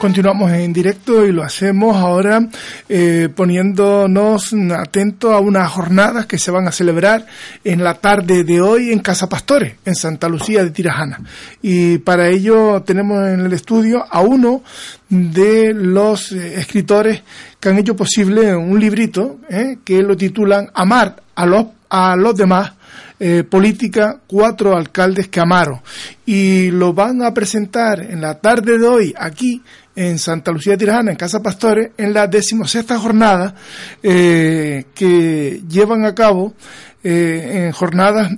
Continuamos 0.00 0.52
en 0.52 0.74
directo 0.74 1.24
y 1.24 1.32
lo 1.32 1.42
hacemos 1.42 1.96
ahora 1.96 2.46
eh, 2.86 3.30
poniéndonos 3.34 4.52
atentos 4.76 5.32
a 5.32 5.40
unas 5.40 5.72
jornadas 5.72 6.26
que 6.26 6.38
se 6.38 6.50
van 6.50 6.68
a 6.68 6.72
celebrar 6.72 7.26
en 7.64 7.82
la 7.82 7.94
tarde 7.94 8.44
de 8.44 8.60
hoy 8.60 8.92
en 8.92 8.98
Casa 8.98 9.28
Pastores, 9.28 9.76
en 9.86 9.94
Santa 9.94 10.28
Lucía 10.28 10.62
de 10.62 10.70
Tirajana. 10.70 11.20
Y 11.62 11.98
para 11.98 12.28
ello 12.28 12.82
tenemos 12.82 13.26
en 13.26 13.40
el 13.40 13.52
estudio 13.54 14.04
a 14.08 14.20
uno 14.20 14.62
de 15.08 15.72
los 15.72 16.30
eh, 16.32 16.60
escritores 16.60 17.22
que 17.58 17.70
han 17.70 17.78
hecho 17.78 17.96
posible 17.96 18.54
un 18.54 18.78
librito 18.78 19.38
eh, 19.48 19.78
que 19.82 20.02
lo 20.02 20.14
titulan 20.14 20.70
Amar 20.74 21.22
a 21.34 21.46
los, 21.46 21.66
a 21.88 22.16
los 22.16 22.36
demás 22.36 22.72
eh, 23.18 23.44
política 23.44 24.20
cuatro 24.26 24.76
alcaldes 24.76 25.28
que 25.28 25.40
amaron. 25.40 25.80
Y 26.24 26.70
lo 26.70 26.92
van 26.92 27.22
a 27.22 27.32
presentar 27.32 28.00
en 28.00 28.20
la 28.20 28.38
tarde 28.40 28.78
de 28.78 28.86
hoy 28.86 29.14
aquí 29.16 29.62
en 29.94 30.18
Santa 30.18 30.52
Lucía 30.52 30.72
de 30.72 30.78
Tirajana, 30.78 31.12
en 31.12 31.16
Casa 31.16 31.40
Pastores, 31.40 31.92
en 31.96 32.12
la 32.12 32.26
decimosexta 32.26 32.98
jornada 32.98 33.54
eh, 34.02 34.84
que 34.94 35.62
llevan 35.68 36.04
a 36.04 36.14
cabo 36.14 36.54
eh, 37.02 37.66
en 37.66 37.72
jornadas 37.72 38.32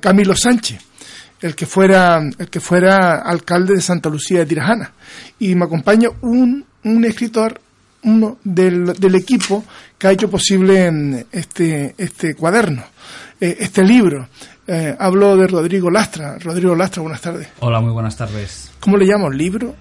Camilo 0.00 0.36
Sánchez 0.36 0.78
el 1.40 1.54
que 1.54 1.66
fuera 1.66 2.20
el 2.38 2.48
que 2.48 2.60
fuera 2.60 3.20
alcalde 3.22 3.74
de 3.74 3.80
Santa 3.80 4.08
Lucía 4.10 4.40
de 4.40 4.46
Tirajana. 4.46 4.92
Y 5.38 5.54
me 5.54 5.64
acompaña 5.64 6.10
un, 6.20 6.64
un 6.84 7.04
escritor 7.04 7.60
uno 8.02 8.38
del, 8.44 8.94
del 8.94 9.14
equipo 9.14 9.64
que 9.98 10.06
ha 10.06 10.12
hecho 10.12 10.30
posible 10.30 11.26
este 11.32 11.94
este 11.98 12.34
cuaderno 12.34 12.82
eh, 13.40 13.56
este 13.60 13.84
libro 13.84 14.28
eh, 14.66 14.94
hablo 14.98 15.36
de 15.36 15.46
Rodrigo 15.46 15.90
Lastra 15.90 16.38
Rodrigo 16.38 16.74
Lastra 16.74 17.02
buenas 17.02 17.20
tardes 17.20 17.48
Hola, 17.60 17.80
muy 17.80 17.92
buenas 17.92 18.16
tardes. 18.16 18.72
¿cómo 18.80 18.96
le 18.96 19.06
llamo? 19.06 19.30
¿libro? 19.30 19.74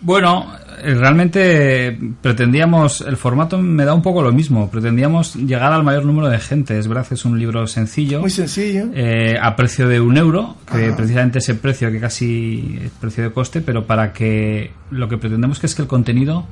Bueno, 0.00 0.52
eh, 0.82 0.94
realmente 0.94 1.98
pretendíamos, 2.20 3.00
el 3.00 3.16
formato 3.16 3.56
me 3.58 3.84
da 3.84 3.94
un 3.94 4.02
poco 4.02 4.22
lo 4.22 4.30
mismo, 4.30 4.70
pretendíamos 4.70 5.34
llegar 5.36 5.72
al 5.72 5.84
mayor 5.84 6.04
número 6.04 6.28
de 6.28 6.38
gente, 6.38 6.78
es 6.78 6.86
verdad 6.86 7.06
que 7.06 7.14
es 7.14 7.24
un 7.24 7.38
libro 7.38 7.66
sencillo, 7.66 8.20
muy 8.20 8.30
sencillo 8.30 8.88
eh, 8.94 9.38
a 9.40 9.56
precio 9.56 9.88
de 9.88 10.00
un 10.00 10.18
euro, 10.18 10.56
que 10.70 10.88
Ajá. 10.88 10.96
precisamente 10.96 11.38
ese 11.38 11.54
precio 11.54 11.90
que 11.90 11.98
casi 11.98 12.78
es 12.84 12.90
precio 12.90 13.24
de 13.24 13.32
coste, 13.32 13.62
pero 13.62 13.86
para 13.86 14.12
que 14.12 14.70
lo 14.90 15.08
que 15.08 15.16
pretendemos 15.16 15.58
que 15.58 15.66
es 15.66 15.74
que 15.74 15.82
el 15.82 15.88
contenido 15.88 16.46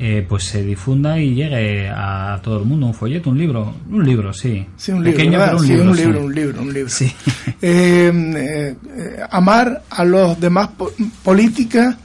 eh, 0.00 0.24
pues 0.28 0.44
se 0.44 0.62
difunda 0.62 1.18
y 1.18 1.34
llegue 1.34 1.88
a 1.88 2.38
todo 2.42 2.58
el 2.60 2.64
mundo, 2.64 2.86
un 2.86 2.94
folleto, 2.94 3.30
un 3.30 3.38
libro, 3.38 3.74
un 3.90 4.04
libro, 4.06 4.32
sí, 4.32 4.64
Sí, 4.76 4.92
un 4.92 5.02
libro, 5.02 5.16
pequeño 5.18 5.38
pero 5.38 5.56
un 5.58 5.62
Sí, 5.64 5.72
libro, 5.72 5.90
un 5.90 5.96
sí. 5.96 6.02
libro, 6.04 6.20
un 6.24 6.34
libro, 6.34 6.62
un 6.62 6.72
libro. 6.74 6.88
Sí. 6.90 7.12
Eh, 7.60 8.12
eh, 8.36 9.20
amar 9.30 9.82
a 9.90 10.04
los 10.04 10.38
demás 10.40 10.68
po- 10.76 10.92
políticas, 11.24 11.96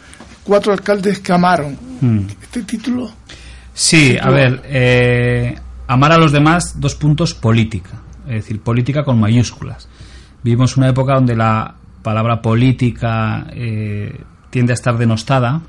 cuatro 0.43 0.73
alcaldes 0.73 1.19
que 1.19 1.31
amaron. 1.31 1.77
Mm. 2.01 2.19
Este 2.41 2.63
título, 2.63 3.11
Sí, 3.75 4.17
a 4.21 4.29
ver, 4.29 5.59
amar 5.87 6.11
a 6.11 6.17
los 6.17 6.31
demás, 6.31 6.79
dos 6.79 6.95
puntos, 6.95 7.33
política. 7.33 7.91
Es 8.27 8.35
decir, 8.43 8.59
política 8.61 9.03
con 9.03 9.19
mayúsculas. 9.19 9.87
Vivimos 10.43 10.77
una 10.77 10.89
época 10.89 11.13
donde 11.15 11.35
la 11.35 11.75
palabra 12.03 12.41
política 12.41 13.47
tiende 14.49 14.73
a 14.73 14.75
estar 14.75 14.97
denostada 14.97 15.61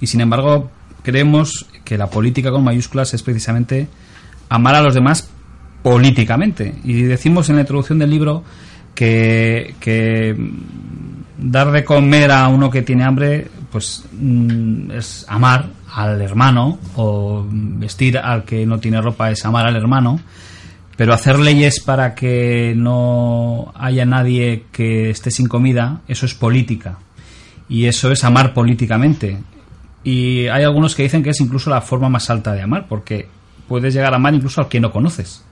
y 0.00 0.06
sin 0.06 0.20
embargo 0.20 0.70
creemos 1.08 1.64
que 1.84 1.96
la 1.96 2.10
política 2.10 2.50
con 2.50 2.62
mayúsculas 2.62 3.14
es 3.14 3.22
precisamente 3.22 3.88
amar 4.50 4.74
a 4.74 4.82
los 4.82 4.92
demás 4.92 5.30
políticamente. 5.82 6.74
Y 6.84 7.00
decimos 7.00 7.48
en 7.48 7.54
la 7.54 7.62
introducción 7.62 7.98
del 7.98 8.10
libro 8.10 8.44
que, 8.94 9.74
que 9.80 10.36
dar 11.38 11.70
de 11.70 11.82
comer 11.82 12.30
a 12.30 12.46
uno 12.48 12.68
que 12.70 12.82
tiene 12.82 13.04
hambre 13.04 13.48
pues 13.72 14.04
mm, 14.12 14.90
es 14.90 15.24
amar 15.28 15.70
al 15.94 16.20
hermano 16.20 16.78
o 16.96 17.46
vestir 17.50 18.18
al 18.18 18.44
que 18.44 18.66
no 18.66 18.78
tiene 18.78 19.00
ropa 19.00 19.30
es 19.30 19.46
amar 19.46 19.66
al 19.66 19.76
hermano. 19.76 20.20
Pero 20.94 21.14
hacer 21.14 21.38
leyes 21.38 21.80
para 21.80 22.14
que 22.14 22.74
no 22.76 23.72
haya 23.76 24.04
nadie 24.04 24.64
que 24.72 25.08
esté 25.08 25.30
sin 25.30 25.48
comida 25.48 26.02
eso 26.06 26.26
es 26.26 26.34
política. 26.34 26.98
Y 27.66 27.86
eso 27.86 28.12
es 28.12 28.24
amar 28.24 28.52
políticamente 28.52 29.38
y 30.04 30.46
hay 30.46 30.64
algunos 30.64 30.94
que 30.94 31.02
dicen 31.02 31.22
que 31.22 31.30
es 31.30 31.40
incluso 31.40 31.70
la 31.70 31.80
forma 31.80 32.08
más 32.08 32.30
alta 32.30 32.52
de 32.52 32.62
amar 32.62 32.86
porque 32.88 33.28
puedes 33.66 33.92
llegar 33.94 34.12
a 34.12 34.16
amar 34.16 34.34
incluso 34.34 34.60
al 34.60 34.68
que 34.68 34.80
no 34.80 34.90
conoces. 34.90 35.44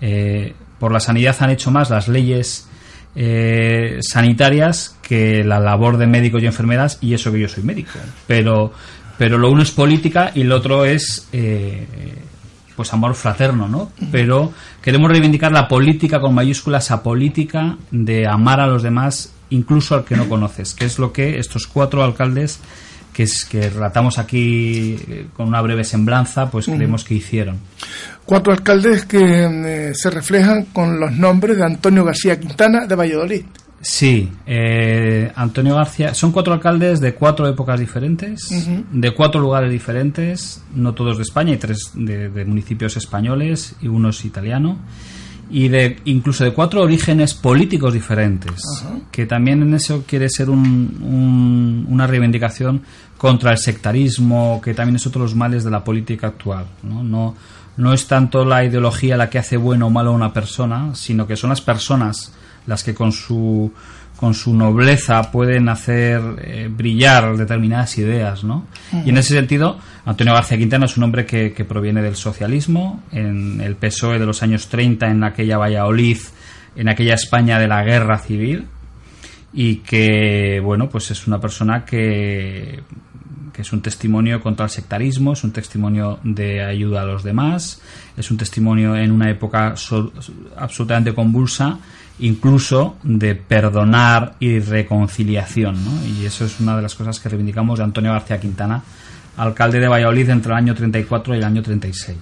Eh, 0.00 0.54
por 0.78 0.92
la 0.92 1.00
sanidad 1.00 1.36
han 1.40 1.50
hecho 1.50 1.70
más 1.70 1.90
las 1.90 2.08
leyes 2.08 2.68
eh, 3.14 3.98
sanitarias 4.00 4.98
que 5.02 5.44
la 5.44 5.60
labor 5.60 5.96
de 5.96 6.06
médicos 6.06 6.42
y 6.42 6.46
enfermeras 6.46 6.98
y 7.00 7.14
eso 7.14 7.32
que 7.32 7.40
yo 7.40 7.48
soy 7.48 7.62
médico. 7.62 7.98
Pero 8.26 8.72
pero 9.18 9.38
lo 9.38 9.50
uno 9.50 9.62
es 9.62 9.70
política 9.70 10.32
y 10.34 10.42
lo 10.42 10.56
otro 10.56 10.84
es 10.84 11.28
eh, 11.32 11.86
pues 12.74 12.92
amor 12.92 13.14
fraterno 13.14 13.68
no 13.68 13.92
pero 14.10 14.52
queremos 14.80 15.10
reivindicar 15.10 15.52
la 15.52 15.68
política 15.68 16.18
con 16.18 16.34
mayúsculas 16.34 16.90
a 16.90 17.02
política 17.02 17.76
de 17.90 18.26
amar 18.26 18.60
a 18.60 18.66
los 18.66 18.82
demás 18.82 19.32
incluso 19.50 19.94
al 19.94 20.04
que 20.04 20.16
no 20.16 20.28
conoces 20.28 20.74
que 20.74 20.86
es 20.86 20.98
lo 20.98 21.12
que 21.12 21.38
estos 21.38 21.66
cuatro 21.66 22.02
alcaldes 22.02 22.58
que 23.12 23.24
es 23.24 23.44
que 23.44 23.68
relatamos 23.70 24.18
aquí 24.18 24.96
eh, 25.08 25.26
con 25.34 25.48
una 25.48 25.60
breve 25.60 25.84
semblanza 25.84 26.50
pues 26.50 26.66
creemos 26.66 27.04
que 27.04 27.14
hicieron 27.14 27.58
cuatro 28.24 28.52
alcaldes 28.52 29.04
que 29.04 29.18
eh, 29.20 29.92
se 29.94 30.10
reflejan 30.10 30.66
con 30.72 30.98
los 30.98 31.12
nombres 31.12 31.56
de 31.58 31.64
Antonio 31.64 32.04
García 32.04 32.38
Quintana 32.40 32.86
de 32.86 32.94
Valladolid. 32.94 33.44
Sí, 33.84 34.30
eh, 34.46 35.32
Antonio 35.34 35.74
García. 35.74 36.14
Son 36.14 36.30
cuatro 36.30 36.52
alcaldes 36.54 37.00
de 37.00 37.14
cuatro 37.14 37.48
épocas 37.48 37.80
diferentes, 37.80 38.48
Ujú. 38.52 38.84
de 38.92 39.12
cuatro 39.12 39.40
lugares 39.40 39.72
diferentes, 39.72 40.62
no 40.72 40.94
todos 40.94 41.16
de 41.16 41.24
España, 41.24 41.50
hay 41.50 41.58
tres 41.58 41.90
de, 41.94 42.28
de 42.28 42.44
municipios 42.44 42.96
españoles 42.96 43.74
y 43.82 43.88
uno 43.88 44.10
es 44.10 44.24
italiano, 44.24 44.78
y 45.52 45.68
de 45.68 45.98
incluso 46.06 46.44
de 46.44 46.52
cuatro 46.52 46.80
orígenes 46.82 47.34
políticos 47.34 47.92
diferentes, 47.92 48.62
que 49.10 49.26
también 49.26 49.60
en 49.62 49.74
eso 49.74 50.02
quiere 50.06 50.28
ser 50.30 50.48
un- 50.50 50.98
un- 51.02 51.86
una 51.88 52.06
reivindicación 52.06 52.82
contra 53.18 53.52
el 53.52 53.58
sectarismo, 53.58 54.60
que 54.64 54.72
también 54.74 54.96
es 54.96 55.06
otro 55.06 55.20
de 55.20 55.26
los 55.28 55.34
males 55.36 55.62
de 55.62 55.70
la 55.70 55.84
política 55.84 56.28
actual. 56.28 56.64
¿no? 56.82 57.02
No, 57.04 57.34
no 57.76 57.92
es 57.92 58.06
tanto 58.06 58.44
la 58.44 58.64
ideología 58.64 59.16
la 59.16 59.28
que 59.30 59.38
hace 59.38 59.56
bueno 59.56 59.86
o 59.86 59.90
malo 59.90 60.10
a 60.10 60.14
una 60.14 60.32
persona, 60.32 60.94
sino 60.94 61.26
que 61.26 61.36
son 61.36 61.50
las 61.50 61.60
personas 61.60 62.32
las 62.66 62.82
que 62.84 62.94
con 62.94 63.12
su 63.12 63.72
con 64.22 64.34
su 64.34 64.54
nobleza 64.54 65.32
pueden 65.32 65.68
hacer 65.68 66.20
eh, 66.44 66.68
brillar 66.70 67.36
determinadas 67.36 67.98
ideas, 67.98 68.44
¿no? 68.44 68.66
Y 69.04 69.10
en 69.10 69.16
ese 69.18 69.34
sentido, 69.34 69.80
Antonio 70.04 70.32
García 70.32 70.56
Quintana 70.58 70.84
es 70.86 70.96
un 70.96 71.02
hombre 71.02 71.26
que, 71.26 71.52
que 71.52 71.64
proviene 71.64 72.02
del 72.02 72.14
socialismo, 72.14 73.02
en 73.10 73.60
el 73.60 73.74
PSOE 73.74 74.20
de 74.20 74.26
los 74.26 74.40
años 74.44 74.68
30, 74.68 75.08
en 75.10 75.24
aquella 75.24 75.58
Valladolid, 75.58 76.18
en 76.76 76.88
aquella 76.88 77.14
España 77.14 77.58
de 77.58 77.66
la 77.66 77.82
guerra 77.82 78.16
civil, 78.20 78.66
y 79.52 79.78
que, 79.78 80.60
bueno, 80.62 80.88
pues 80.88 81.10
es 81.10 81.26
una 81.26 81.40
persona 81.40 81.84
que, 81.84 82.80
que 83.52 83.62
es 83.62 83.72
un 83.72 83.82
testimonio 83.82 84.40
contra 84.40 84.66
el 84.66 84.70
sectarismo, 84.70 85.32
es 85.32 85.42
un 85.42 85.50
testimonio 85.52 86.20
de 86.22 86.62
ayuda 86.64 87.02
a 87.02 87.06
los 87.06 87.24
demás, 87.24 87.82
es 88.16 88.30
un 88.30 88.36
testimonio 88.36 88.94
en 88.96 89.10
una 89.10 89.28
época 89.30 89.74
so- 89.74 90.12
absolutamente 90.56 91.12
convulsa, 91.12 91.80
incluso 92.18 92.96
de 93.02 93.34
perdonar 93.34 94.34
y 94.38 94.58
reconciliación, 94.58 95.84
¿no? 95.84 96.06
Y 96.06 96.24
eso 96.24 96.44
es 96.44 96.60
una 96.60 96.76
de 96.76 96.82
las 96.82 96.94
cosas 96.94 97.18
que 97.18 97.28
reivindicamos 97.28 97.78
de 97.78 97.84
Antonio 97.84 98.12
García 98.12 98.38
Quintana, 98.38 98.82
alcalde 99.36 99.80
de 99.80 99.88
Valladolid 99.88 100.30
entre 100.30 100.52
el 100.52 100.58
año 100.58 100.74
34 100.74 101.34
y 101.34 101.38
el 101.38 101.44
año 101.44 101.62
36. 101.62 102.16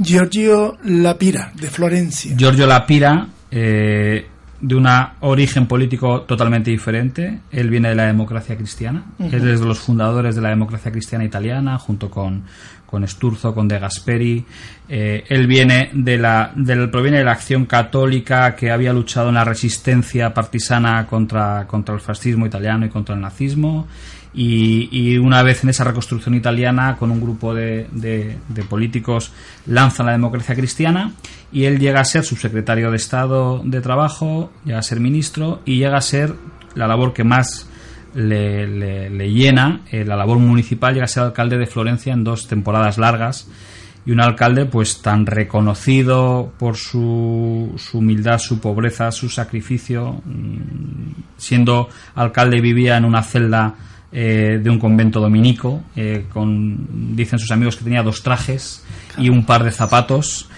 Giorgio 0.00 0.78
Lapira 0.84 1.52
de 1.54 1.68
Florencia. 1.68 2.36
Giorgio 2.36 2.66
Lapira, 2.66 3.26
eh, 3.50 4.26
de 4.60 4.74
un 4.74 4.88
origen 5.20 5.66
político 5.66 6.22
totalmente 6.22 6.70
diferente. 6.70 7.40
Él 7.50 7.70
viene 7.70 7.90
de 7.90 7.94
la 7.94 8.06
democracia 8.06 8.56
cristiana. 8.56 9.04
Él 9.18 9.48
es 9.48 9.60
de 9.60 9.66
los 9.66 9.78
fundadores 9.78 10.34
de 10.34 10.42
la 10.42 10.48
democracia 10.48 10.90
cristiana 10.90 11.24
italiana, 11.24 11.78
junto 11.78 12.10
con, 12.10 12.42
con 12.88 13.06
Sturzo, 13.06 13.54
con 13.54 13.68
De 13.68 13.78
Gasperi. 13.78 14.44
Eh, 14.88 15.24
él 15.28 15.46
viene 15.46 15.90
de 15.92 16.16
la, 16.16 16.54
proviene 16.90 17.18
de 17.18 17.24
la 17.24 17.32
acción 17.32 17.66
católica 17.66 18.56
que 18.56 18.70
había 18.70 18.94
luchado 18.94 19.28
en 19.28 19.34
la 19.34 19.44
resistencia 19.44 20.32
partisana 20.32 21.06
contra, 21.06 21.66
contra 21.66 21.94
el 21.94 22.00
fascismo 22.00 22.46
italiano 22.46 22.86
y 22.86 22.88
contra 22.88 23.14
el 23.14 23.20
nazismo. 23.20 23.86
Y, 24.32 25.18
una 25.18 25.42
vez 25.42 25.64
en 25.64 25.70
esa 25.70 25.84
reconstrucción 25.84 26.34
italiana, 26.34 26.96
con 26.96 27.10
un 27.10 27.20
grupo 27.20 27.54
de, 27.54 27.88
de, 27.90 28.62
políticos, 28.68 29.32
lanza 29.66 30.04
la 30.04 30.12
democracia 30.12 30.54
cristiana 30.54 31.12
y 31.50 31.64
él 31.64 31.80
llega 31.80 32.00
a 32.00 32.04
ser 32.04 32.24
subsecretario 32.24 32.90
de 32.90 32.96
Estado 32.96 33.60
de 33.64 33.80
Trabajo, 33.80 34.52
llega 34.64 34.78
a 34.78 34.82
ser 34.82 35.00
ministro 35.00 35.60
y 35.64 35.78
llega 35.78 35.96
a 35.96 36.02
ser 36.02 36.34
la 36.74 36.86
labor 36.86 37.14
que 37.14 37.24
más 37.24 37.68
le, 38.14 39.30
llena, 39.32 39.82
eh, 39.90 40.04
la 40.04 40.16
labor 40.16 40.38
municipal, 40.38 40.94
llega 40.94 41.04
a 41.04 41.08
ser 41.08 41.24
alcalde 41.24 41.58
de 41.58 41.66
Florencia 41.66 42.12
en 42.12 42.24
dos 42.24 42.48
temporadas 42.48 42.98
largas 42.98 43.48
y 44.06 44.12
un 44.12 44.20
alcalde 44.20 44.64
pues 44.64 45.02
tan 45.02 45.26
reconocido 45.26 46.52
por 46.58 46.76
su, 46.76 47.74
su, 47.76 47.98
humildad, 47.98 48.38
su 48.38 48.60
pobreza, 48.60 49.10
su 49.12 49.28
sacrificio. 49.28 50.22
Mm, 50.24 51.12
siendo 51.36 51.88
alcalde 52.14 52.60
vivía 52.60 52.96
en 52.96 53.04
una 53.04 53.22
celda 53.22 53.74
eh, 54.10 54.58
de 54.62 54.70
un 54.70 54.78
convento 54.78 55.20
dominico, 55.20 55.82
eh, 55.94 56.24
con, 56.32 57.14
dicen 57.14 57.38
sus 57.38 57.50
amigos 57.50 57.76
que 57.76 57.84
tenía 57.84 58.02
dos 58.02 58.22
trajes 58.22 58.82
y 59.18 59.28
un 59.28 59.44
par 59.44 59.62
de 59.62 59.70
zapatos. 59.70 60.48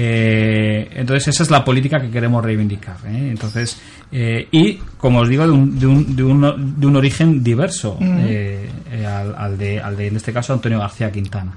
Eh, 0.00 0.90
entonces 0.94 1.28
esa 1.28 1.42
es 1.42 1.50
la 1.50 1.64
política 1.64 2.00
que 2.00 2.08
queremos 2.08 2.44
reivindicar. 2.44 2.96
Entonces 3.04 3.80
y 4.10 4.74
como 4.96 5.20
os 5.20 5.28
digo 5.28 5.44
de 5.44 5.52
un, 5.52 5.78
de 5.78 5.86
un, 5.86 6.14
de 6.14 6.22
un, 6.22 6.80
de 6.80 6.86
un 6.86 6.96
origen 6.96 7.42
diverso 7.42 7.98
al, 7.98 9.58
de, 9.58 9.80
al 9.80 9.96
de 9.96 10.06
en 10.06 10.16
este 10.16 10.32
caso 10.32 10.52
Antonio 10.52 10.78
García 10.78 11.10
Quintana. 11.10 11.52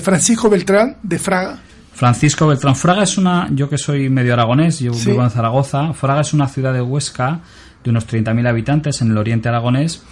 Francisco 0.00 0.50
Beltrán 0.50 0.96
de 1.02 1.18
Fraga. 1.18 1.58
Francisco 1.94 2.48
Beltrán 2.48 2.74
Fraga 2.74 3.04
es 3.04 3.16
una, 3.16 3.48
yo 3.52 3.70
que 3.70 3.78
soy 3.78 4.08
medio 4.08 4.32
aragonés, 4.32 4.80
yo 4.80 4.90
vivo 4.92 5.22
en 5.22 5.30
Zaragoza. 5.30 5.92
Fraga 5.92 6.22
es 6.22 6.34
una 6.34 6.48
ciudad 6.48 6.72
de 6.72 6.82
Huesca 6.82 7.40
de 7.84 7.90
unos 7.90 8.08
30.000 8.08 8.48
habitantes 8.48 9.00
en 9.02 9.12
el 9.12 9.18
oriente 9.18 9.48
aragonés. 9.48 10.02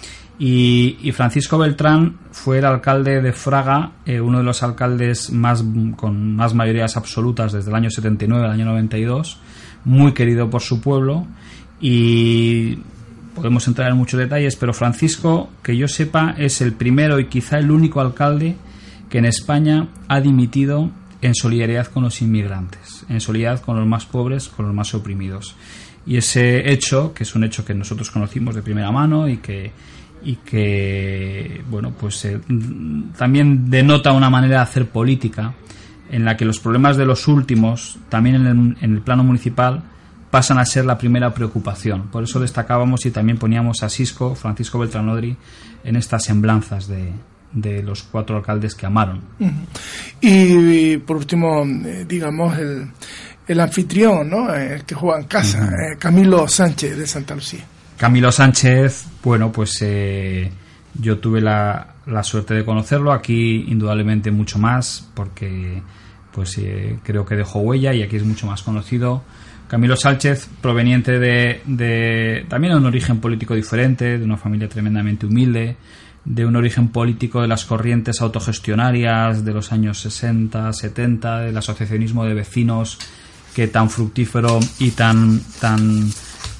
Y, 0.45 1.09
Francisco 1.13 1.57
Beltrán 1.57 2.17
fue 2.31 2.57
el 2.57 2.65
alcalde 2.65 3.21
de 3.21 3.31
Fraga, 3.31 3.93
eh, 4.05 4.19
uno 4.19 4.39
de 4.39 4.43
los 4.43 4.61
alcaldes 4.61 5.31
más, 5.31 5.63
con 5.95 6.35
más 6.35 6.53
mayorías 6.53 6.97
absolutas 6.97 7.53
desde 7.53 7.69
el 7.69 7.75
año 7.77 7.89
79 7.89 8.43
al 8.43 8.51
año 8.51 8.65
92, 8.65 9.39
muy 9.85 10.11
querido 10.13 10.49
por 10.49 10.61
su 10.61 10.81
pueblo. 10.81 11.25
Y 11.79 12.77
podemos 13.35 13.65
entrar 13.69 13.89
en 13.89 13.95
muchos 13.95 14.19
detalles, 14.19 14.57
pero 14.57 14.73
Francisco, 14.73 15.49
que 15.63 15.77
yo 15.77 15.87
sepa, 15.87 16.35
es 16.37 16.59
el 16.59 16.73
primero 16.73 17.21
y 17.21 17.27
quizá 17.27 17.57
el 17.57 17.71
único 17.71 18.01
alcalde 18.01 18.57
que 19.09 19.19
en 19.19 19.25
España 19.25 19.87
ha 20.09 20.19
dimitido 20.19 20.91
en 21.21 21.35
solidaridad 21.35 21.87
con 21.87 22.03
los 22.03 22.21
inmigrantes, 22.21 23.05
en 23.07 23.21
solidaridad 23.21 23.63
con 23.63 23.77
los 23.77 23.87
más 23.87 24.05
pobres, 24.05 24.49
con 24.49 24.65
los 24.65 24.75
más 24.75 24.93
oprimidos. 24.93 25.55
Y 26.05 26.17
ese 26.17 26.69
hecho, 26.69 27.13
que 27.13 27.23
es 27.23 27.33
un 27.33 27.45
hecho 27.45 27.63
que 27.63 27.73
nosotros 27.73 28.11
conocimos 28.11 28.55
de 28.55 28.61
primera 28.61 28.91
mano 28.91 29.29
y 29.29 29.37
que, 29.37 29.71
y 30.23 30.37
que 30.37 31.61
bueno, 31.69 31.91
pues 31.99 32.23
eh, 32.25 32.39
también 33.17 33.69
denota 33.69 34.11
una 34.11 34.29
manera 34.29 34.57
de 34.57 34.63
hacer 34.63 34.89
política 34.89 35.53
en 36.09 36.25
la 36.25 36.37
que 36.37 36.45
los 36.45 36.59
problemas 36.59 36.97
de 36.97 37.05
los 37.05 37.27
últimos, 37.27 37.97
también 38.09 38.35
en 38.35 38.45
el, 38.45 38.77
en 38.81 38.93
el 38.93 39.01
plano 39.01 39.23
municipal, 39.23 39.83
pasan 40.29 40.57
a 40.59 40.65
ser 40.65 40.85
la 40.85 40.97
primera 40.97 41.33
preocupación. 41.33 42.07
Por 42.07 42.23
eso 42.23 42.39
destacábamos 42.39 43.05
y 43.05 43.11
también 43.11 43.37
poníamos 43.37 43.83
a 43.83 43.89
Cisco, 43.89 44.35
Francisco 44.35 44.79
Beltranodri, 44.79 45.35
en 45.83 45.95
estas 45.95 46.23
semblanzas 46.25 46.87
de, 46.87 47.11
de 47.51 47.83
los 47.83 48.03
cuatro 48.03 48.37
alcaldes 48.37 48.75
que 48.75 48.85
amaron. 48.85 49.21
Y, 50.21 50.97
por 50.97 51.17
último, 51.17 51.63
eh, 51.63 52.05
digamos, 52.07 52.57
el, 52.57 52.87
el 53.47 53.59
anfitrión, 53.59 54.29
¿no? 54.29 54.53
El 54.53 54.83
que 54.85 54.95
juega 54.95 55.19
en 55.19 55.27
casa, 55.27 55.67
eh, 55.67 55.97
Camilo 55.97 56.47
Sánchez 56.47 56.97
de 56.97 57.07
Santa 57.07 57.35
Lucía. 57.35 57.65
Camilo 57.97 58.31
Sánchez, 58.31 59.05
bueno, 59.23 59.51
pues 59.51 59.77
eh, 59.81 60.51
yo 60.99 61.19
tuve 61.19 61.41
la, 61.41 61.95
la, 62.05 62.23
suerte 62.23 62.53
de 62.53 62.65
conocerlo 62.65 63.11
aquí, 63.11 63.65
indudablemente 63.67 64.31
mucho 64.31 64.59
más, 64.59 65.09
porque 65.13 65.81
pues 66.31 66.57
eh, 66.57 66.97
creo 67.03 67.25
que 67.25 67.35
dejó 67.35 67.59
huella 67.59 67.93
y 67.93 68.01
aquí 68.01 68.15
es 68.15 68.23
mucho 68.23 68.47
más 68.47 68.63
conocido. 68.63 69.23
Camilo 69.67 69.95
Sánchez, 69.95 70.49
proveniente 70.61 71.19
de, 71.19 71.61
de 71.65 72.45
también 72.49 72.73
de 72.73 72.79
un 72.79 72.85
origen 72.85 73.19
político 73.19 73.55
diferente, 73.55 74.17
de 74.17 74.25
una 74.25 74.37
familia 74.37 74.67
tremendamente 74.67 75.25
humilde, 75.25 75.77
de 76.25 76.45
un 76.45 76.55
origen 76.55 76.89
político 76.89 77.41
de 77.41 77.47
las 77.47 77.65
corrientes 77.65 78.21
autogestionarias 78.21 79.43
de 79.43 79.53
los 79.53 79.71
años 79.71 79.99
60, 79.99 80.71
70, 80.73 81.39
del 81.39 81.57
asociacionismo 81.57 82.25
de 82.25 82.33
vecinos 82.33 82.99
que 83.53 83.67
tan 83.67 83.89
fructífero 83.89 84.59
y 84.79 84.91
tan, 84.91 85.39
tan, 85.59 86.09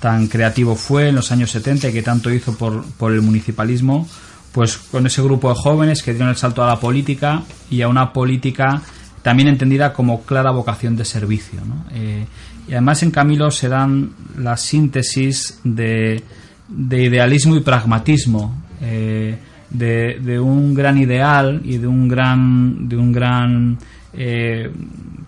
tan 0.04 0.28
creativo 0.28 0.76
fue 0.76 1.08
en 1.08 1.16
los 1.16 1.32
años 1.32 1.50
70 1.52 1.88
y 1.88 1.94
que 1.94 2.04
tanto 2.04 2.30
hizo 2.30 2.58
por, 2.58 2.84
por 2.98 3.14
el 3.14 3.22
municipalismo, 3.22 4.06
pues 4.52 4.76
con 4.76 5.08
ese 5.08 5.22
grupo 5.22 5.48
de 5.48 5.56
jóvenes 5.56 6.04
que 6.04 6.12
dieron 6.12 6.28
el 6.28 6.36
salto 6.36 6.62
a 6.62 6.68
la 6.68 6.78
política 6.78 7.44
y 7.70 7.84
a 7.84 7.88
una 7.88 8.12
política 8.12 8.82
también 9.22 9.48
entendida 9.48 9.94
como 9.94 10.24
clara 10.24 10.52
vocación 10.52 10.98
de 10.98 11.06
servicio. 11.06 11.62
Eh, 11.94 12.26
y 12.68 12.74
además 12.74 13.02
en 13.04 13.12
Camilo 13.12 13.50
se 13.50 13.70
dan 13.70 14.12
la 14.38 14.58
síntesis 14.58 15.62
de, 15.64 16.22
de 16.68 17.02
idealismo 17.02 17.56
y 17.56 17.62
pragmatismo, 17.62 18.62
eh, 18.82 19.38
de, 19.70 20.20
de, 20.20 20.38
un 20.38 20.74
gran 20.74 20.98
ideal 20.98 21.62
y 21.64 21.78
de 21.78 21.88
un 21.88 22.10
gran, 22.10 22.90
de 22.90 22.98
un 22.98 23.14
gran 23.14 23.78
eh, 24.12 24.70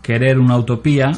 querer 0.02 0.38
una 0.38 0.58
utopía 0.58 1.14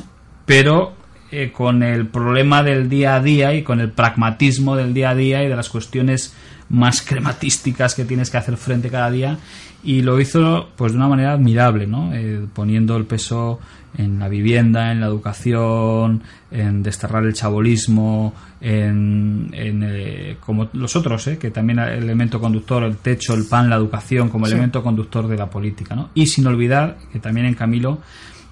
pero 0.48 0.94
eh, 1.29 1.51
con 1.51 1.83
el 1.83 2.07
problema 2.07 2.63
del 2.63 2.88
día 2.88 3.15
a 3.15 3.21
día 3.21 3.53
y 3.53 3.62
con 3.62 3.81
el 3.81 3.91
pragmatismo 3.91 4.77
del 4.77 4.94
día 4.94 5.09
a 5.09 5.15
día 5.15 5.44
y 5.44 5.50
de 5.50 5.57
las 5.57 5.68
cuestiones 5.68 6.33
más 6.69 7.01
crematísticas 7.01 7.95
que 7.95 8.06
tienes 8.06 8.29
que 8.29 8.38
hacer 8.38 8.56
frente 8.56 8.89
cada 8.89 9.12
día 9.12 9.38
y 9.83 10.03
lo 10.03 10.21
hizo 10.21 10.69
pues 10.77 10.94
de 10.94 10.97
una 10.97 11.09
manera 11.09 11.33
admirable 11.33 11.85
¿no? 11.85 12.13
Eh, 12.13 12.45
poniendo 12.53 12.95
el 12.95 13.03
peso 13.03 13.59
en 13.97 14.19
la 14.19 14.29
vivienda 14.29 14.94
en 14.94 15.01
la 15.01 15.07
educación 15.07 16.24
en 16.50 16.81
desterrar 16.81 17.25
el 17.25 17.33
chabolismo 17.33 18.33
en, 18.62 19.51
eh, 19.53 20.38
como 20.39 20.69
los 20.71 20.95
otros 20.95 21.29
que 21.38 21.51
también 21.51 21.79
el 21.79 22.03
elemento 22.03 22.39
conductor 22.39 22.85
el 22.85 22.95
techo 22.97 23.33
el 23.33 23.45
pan 23.47 23.69
la 23.69 23.75
educación 23.75 24.29
como 24.29 24.47
elemento 24.47 24.81
conductor 24.81 25.27
de 25.27 25.35
la 25.35 25.50
política 25.50 25.94
¿no? 25.94 26.09
y 26.13 26.27
sin 26.27 26.47
olvidar 26.47 26.97
que 27.12 27.19
también 27.19 27.47
en 27.47 27.53
Camilo 27.53 28.00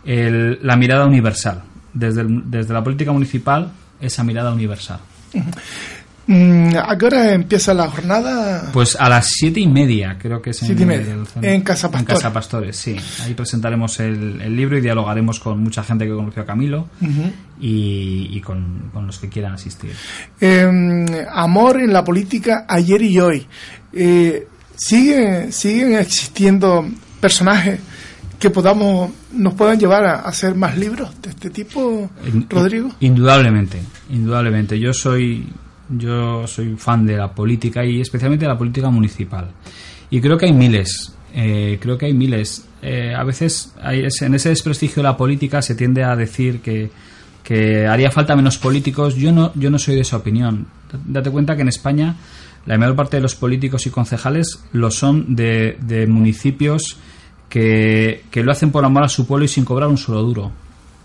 la 0.03 0.75
mirada 0.75 1.05
universal 1.05 1.63
desde, 1.95 2.23
desde 2.27 2.73
la 2.73 2.83
política 2.83 3.11
municipal 3.11 3.71
esa 3.99 4.23
mirada 4.23 4.53
universal. 4.53 4.99
Mm, 6.27 6.75
¿A 6.83 6.97
qué 6.97 7.05
hora 7.05 7.33
empieza 7.33 7.73
la 7.73 7.87
jornada? 7.87 8.69
Pues 8.73 8.95
a 8.99 9.07
las 9.09 9.27
siete 9.29 9.59
y 9.59 9.67
media, 9.67 10.17
creo 10.19 10.41
que 10.41 10.49
es 10.49 10.63
en, 10.63 10.91
en 11.43 11.61
Casa 11.61 11.91
Pastores. 11.91 11.99
En 11.99 12.05
Casa 12.05 12.33
Pastores, 12.33 12.75
sí. 12.75 12.95
Ahí 13.23 13.33
presentaremos 13.35 13.99
el, 13.99 14.55
libro 14.55 14.77
y 14.77 14.81
dialogaremos 14.81 15.39
con 15.39 15.61
mucha 15.61 15.83
gente 15.83 16.05
que 16.05 16.13
conoció 16.13 16.41
a 16.41 16.45
Camilo 16.45 16.89
y, 17.59 18.39
con, 18.41 18.91
los 19.05 19.19
que 19.19 19.29
quieran 19.29 19.53
asistir. 19.53 19.91
Em, 20.41 21.05
amor 21.31 21.79
en 21.79 21.93
la 21.93 22.03
política 22.03 22.65
ayer 22.67 23.01
y 23.03 23.19
hoy. 23.19 23.47
Eh, 23.93 24.47
¿sigue, 24.75 25.51
¿Siguen 25.51 25.95
existiendo 25.95 26.85
personajes 27.21 27.79
que 28.39 28.49
podamos 28.49 29.11
nos 29.33 29.53
puedan 29.53 29.79
llevar 29.79 30.05
a 30.05 30.15
hacer 30.21 30.55
más 30.55 30.77
libros 30.77 31.09
de 31.21 31.29
este 31.29 31.49
tipo, 31.49 32.09
Rodrigo? 32.49 32.89
Indudablemente, 32.99 33.81
indudablemente. 34.09 34.79
Yo 34.79 34.93
soy 34.93 35.47
yo 35.89 36.47
soy 36.47 36.75
fan 36.77 37.05
de 37.05 37.17
la 37.17 37.33
política 37.33 37.85
y 37.85 38.01
especialmente 38.01 38.45
de 38.45 38.49
la 38.49 38.57
política 38.57 38.89
municipal. 38.89 39.51
Y 40.09 40.21
creo 40.21 40.37
que 40.37 40.45
hay 40.45 40.53
miles, 40.53 41.13
eh, 41.33 41.77
creo 41.81 41.97
que 41.97 42.07
hay 42.07 42.13
miles. 42.13 42.65
Eh, 42.81 43.13
a 43.15 43.23
veces 43.23 43.73
hay 43.81 44.05
en 44.21 44.35
ese 44.35 44.49
desprestigio 44.49 44.97
de 44.97 45.03
la 45.03 45.17
política 45.17 45.61
se 45.61 45.75
tiende 45.75 46.03
a 46.03 46.15
decir 46.15 46.61
que, 46.61 46.89
que 47.43 47.87
haría 47.87 48.11
falta 48.11 48.35
menos 48.35 48.57
políticos. 48.57 49.15
Yo 49.15 49.31
no, 49.31 49.51
yo 49.55 49.69
no 49.69 49.79
soy 49.79 49.95
de 49.95 50.01
esa 50.01 50.17
opinión. 50.17 50.67
Date 51.05 51.31
cuenta 51.31 51.55
que 51.55 51.61
en 51.61 51.69
España 51.69 52.15
la 52.65 52.77
mayor 52.77 52.95
parte 52.95 53.17
de 53.17 53.21
los 53.21 53.35
políticos 53.35 53.85
y 53.85 53.89
concejales 53.91 54.63
lo 54.71 54.89
son 54.89 55.35
de, 55.35 55.77
de 55.81 56.07
municipios 56.07 56.97
que, 57.49 58.23
lo 58.33 58.51
hacen 58.51 58.71
por 58.71 58.85
amor 58.85 59.03
a 59.03 59.09
su 59.09 59.25
pueblo 59.25 59.45
y 59.45 59.47
sin 59.47 59.65
cobrar 59.65 59.89
un 59.89 59.97
solo 59.97 60.21
duro. 60.21 60.51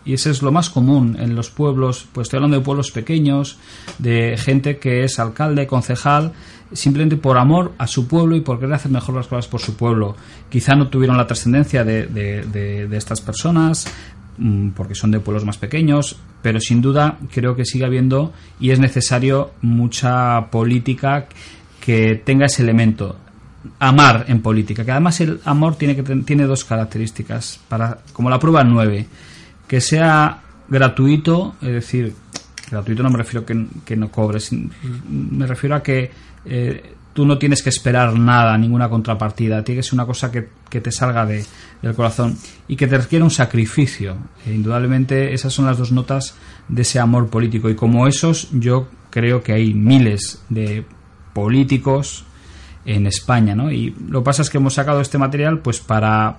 Y 0.05 0.15
eso 0.15 0.31
es 0.31 0.43
lo 0.43 0.51
más 0.51 0.71
común 0.71 1.17
en 1.21 1.37
los 1.37 1.51
pueblos, 1.51 2.07
pues 2.13 2.27
estoy 2.27 2.39
hablando 2.39 2.59
de 2.59 2.65
pueblos 2.65 2.91
pequeños, 2.91 3.59
de 3.99 4.37
gente 4.39 4.79
que 4.79 5.05
es 5.05 5.19
alcalde, 5.19 5.67
concejal, 5.67 6.33
simplemente 6.73 7.17
por 7.17 7.37
amor 7.37 7.73
a 7.79 7.87
su 7.87 8.09
pueblo 8.09 8.35
y 8.35 8.41
por 8.41 8.59
querer 8.59 8.75
hacer 8.75 8.91
mejor 8.91 9.17
las 9.17 9.27
cosas 9.27 9.47
por 9.47 9.61
su 9.61 9.77
pueblo. 9.77 10.17
Quizá 10.49 10.75
no 10.75 10.89
tuvieron 10.89 11.19
la 11.19 11.27
trascendencia 11.27 11.85
de, 11.85 12.07
de, 12.07 12.97
estas 12.97 13.21
personas, 13.21 13.87
mm, 14.39 14.71
porque 14.71 14.95
son 14.95 15.11
de 15.11 15.21
pueblos 15.21 15.45
más 15.45 15.59
pequeños, 15.59 16.17
pero 16.41 16.61
sin 16.61 16.81
duda 16.81 17.19
creo 17.31 17.55
que 17.55 17.67
sigue 17.67 17.85
habiendo 17.85 18.33
y 18.59 18.71
es 18.71 18.81
necesario 18.81 19.51
mucha 19.61 20.51
política 20.51 21.27
que 21.81 22.23
tenga 22.25 22.47
ese 22.47 22.63
elemento 22.63 23.17
amar 23.79 24.25
en 24.29 24.40
política, 24.40 24.85
que 24.85 24.90
además 24.90 25.21
el 25.21 25.40
amor 25.45 25.76
tiene, 25.76 25.97
que, 25.97 26.02
tiene 26.02 26.45
dos 26.45 26.64
características, 26.64 27.61
para, 27.69 27.99
como 28.12 28.31
la 28.31 28.38
prueba 28.38 28.64
9, 28.64 29.07
que 29.67 29.81
sea 29.81 30.40
gratuito, 30.69 31.57
es 31.61 31.73
decir, 31.73 32.14
gratuito 32.71 33.02
no 33.02 33.11
me 33.11 33.19
refiero 33.19 33.43
a 33.43 33.47
que, 33.47 33.67
que 33.85 33.97
no 33.97 34.11
cobres, 34.11 34.50
me 34.52 35.47
refiero 35.47 35.76
a 35.76 35.83
que 35.83 36.11
eh, 36.45 36.95
tú 37.12 37.26
no 37.26 37.38
tienes 37.38 37.62
que 37.62 37.71
esperar 37.71 38.19
nada, 38.19 38.57
ninguna 38.57 38.88
contrapartida, 38.88 39.62
tiene 39.64 39.81
que 39.81 39.83
ser 39.83 39.95
una 39.95 40.07
cosa 40.07 40.31
que, 40.31 40.49
que 40.69 40.81
te 40.81 40.93
salga 40.93 41.26
de, 41.26 41.45
del 41.83 41.95
corazón 41.95 42.37
y 42.69 42.76
que 42.76 42.87
te 42.87 42.97
requiere 42.97 43.25
un 43.25 43.31
sacrificio. 43.31 44.17
E 44.47 44.55
indudablemente 44.55 45.35
esas 45.35 45.52
son 45.52 45.67
las 45.67 45.79
dos 45.79 45.93
notas 45.93 46.35
de 46.69 46.83
ese 46.83 46.99
amor 46.99 47.29
político 47.29 47.69
y 47.69 47.75
como 47.75 48.07
esos 48.07 48.49
yo 48.52 48.88
creo 49.11 49.43
que 49.43 49.52
hay 49.52 49.75
miles 49.75 50.43
de 50.49 50.85
políticos 51.33 52.25
en 52.85 53.07
España, 53.07 53.55
¿no? 53.55 53.71
Y 53.71 53.95
lo 54.09 54.21
que 54.21 54.25
pasa 54.25 54.43
es 54.43 54.51
que 54.51 54.59
hemos 54.59 54.75
sacado 54.75 55.01
este 55.01 55.19
material 55.19 55.61
pues 55.61 55.81
para 55.81 56.39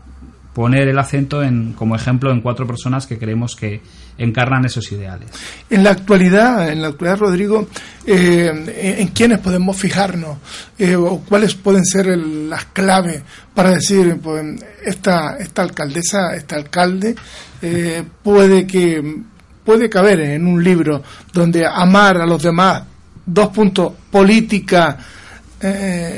poner 0.54 0.88
el 0.88 1.00
acento 1.00 1.44
en, 1.44 1.74
como 1.74 1.96
ejemplo 1.96 2.32
en 2.32 2.42
cuatro 2.42 2.68
personas 2.68 3.08
que 3.08 3.18
creemos 3.18 3.56
que 3.56 3.82
encarnan 4.18 4.66
esos 4.66 4.92
ideales. 4.92 5.30
En 5.70 5.84
la 5.84 5.92
actualidad, 5.92 6.70
en 6.70 6.82
la 6.82 6.90
actualidad, 6.90 7.20
Rodrigo, 7.20 7.68
eh, 8.06 8.98
¿en 9.00 9.08
quiénes 9.10 9.40
podemos 9.40 9.78
fijarnos? 9.78 10.38
Eh, 10.78 10.96
¿O 10.96 11.20
cuáles 11.20 11.56
pueden 11.56 11.86
ser 11.86 12.08
las 12.18 12.66
claves 12.66 13.24
para 13.54 13.72
decir, 13.72 14.20
pues, 14.22 14.62
esta, 14.84 15.38
esta 15.38 15.62
alcaldesa, 15.62 16.36
este 16.36 16.56
alcalde, 16.56 17.16
eh, 17.62 18.04
puede 18.22 18.68
que 18.68 19.22
puede 19.64 19.90
caber 19.90 20.20
en 20.22 20.48
un 20.48 20.64
libro 20.64 21.04
donde 21.32 21.66
amar 21.66 22.18
a 22.18 22.26
los 22.26 22.42
demás, 22.42 22.84
dos 23.26 23.50
puntos, 23.50 23.94
política, 24.10 24.98